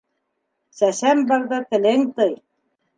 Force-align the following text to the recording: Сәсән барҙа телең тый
Сәсән 0.79 1.23
барҙа 1.33 1.63
телең 1.71 2.11
тый 2.19 2.39